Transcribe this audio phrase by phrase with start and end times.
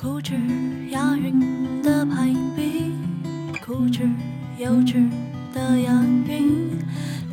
[0.00, 0.36] 固执
[0.92, 2.92] 押韵的排比，
[3.66, 4.08] 固执
[4.56, 5.10] 幼稚
[5.52, 5.92] 的押
[6.24, 6.70] 韵，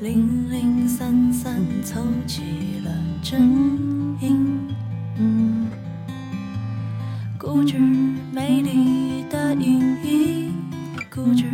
[0.02, 4.68] 零零散散凑齐了正音。
[7.38, 7.78] 固执
[8.32, 10.52] 美丽的寓意，
[11.14, 11.46] 固执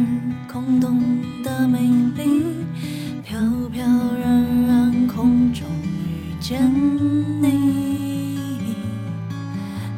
[0.50, 0.98] 空洞
[1.44, 1.80] 的美
[2.16, 2.61] 丽，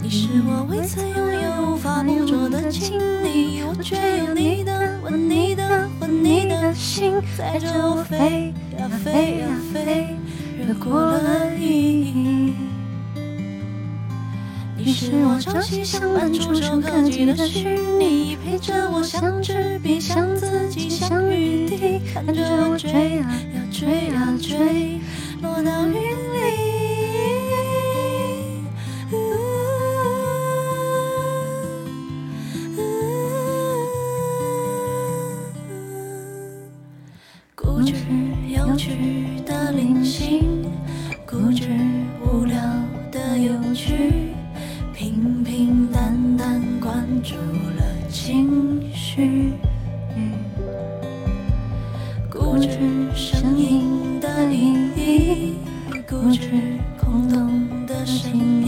[0.03, 10.17] 你是我未曾拥有、无法捕捉的亲昵，我却有你的吻、你的魂、你的心，载着我飞呀飞呀飞，
[10.57, 12.53] 越过了意义。
[14.76, 24.99] 你是我朝夕相伴、触手可及的虚拟，陪着我像纸笔，像自己，像雨滴，看着我追啊呀追呀追，
[25.41, 26.63] 落到云里。
[37.94, 38.05] 固执
[38.48, 38.90] 有趣
[39.46, 40.66] 的灵性，
[41.27, 41.68] 固执
[42.26, 42.58] 无聊
[43.12, 44.34] 的有趣，
[44.96, 49.54] 平平淡淡关注了情绪。
[52.32, 52.80] 固执
[53.13, 55.54] 声音的意义，
[56.10, 56.50] 固执
[57.00, 58.63] 空洞的声音，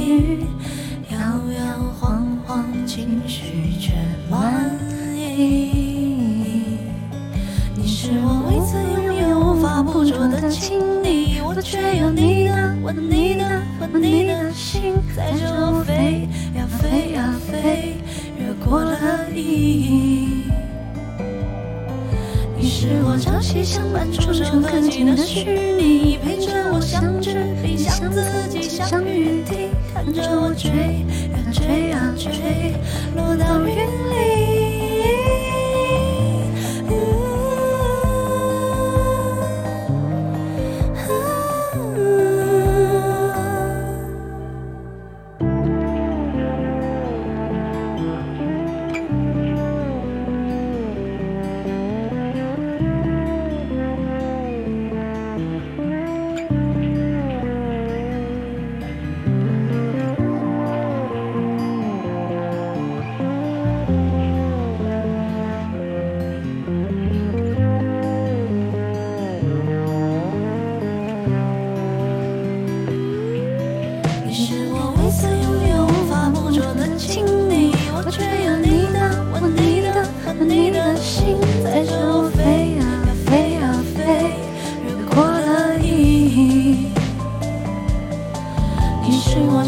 [10.58, 17.98] 亲昵，我却有你的吻、你的魂、你的心，载着我飞呀飞呀飞，
[18.40, 20.44] 越过了意义。
[22.58, 25.44] 你是我朝夕相伴、触手可及的虚
[25.78, 30.70] 拟，陪着我像纸笔，像自己，像雨滴，看着我追
[31.32, 32.74] 呀追呀追，
[33.16, 34.35] 落到云里。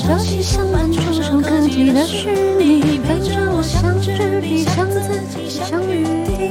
[0.08, 6.50] 朝夕相伴、触手可及的是你，陪着我像纸笔，像自己，像雨滴